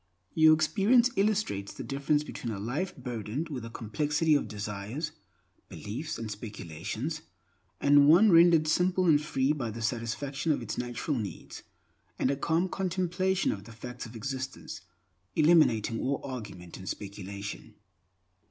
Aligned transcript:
Your 0.33 0.55
experience 0.55 1.11
illustrates 1.15 1.75
the 1.75 1.83
difference 1.83 2.23
between 2.23 2.51
a 2.51 2.57
life 2.57 2.97
burdened 2.97 3.49
with 3.49 3.63
a 3.63 3.69
complexity 3.69 4.33
of 4.33 4.47
desires, 4.47 5.11
beliefs, 5.69 6.17
and 6.17 6.31
speculations, 6.31 7.21
and 7.79 8.07
one 8.09 8.31
rendered 8.31 8.67
simple 8.67 9.05
and 9.05 9.21
free 9.21 9.51
by 9.53 9.69
the 9.69 9.79
satisfaction 9.83 10.51
of 10.51 10.63
its 10.63 10.75
natural 10.75 11.19
needs, 11.19 11.61
and 12.17 12.31
a 12.31 12.35
calm 12.35 12.67
contemplation 12.67 13.51
of 13.51 13.65
the 13.65 13.71
facts 13.71 14.07
of 14.07 14.15
existence, 14.15 14.81
eliminating 15.35 15.99
all 15.99 16.19
argument 16.23 16.77
and 16.77 16.89
speculation. 16.89 17.75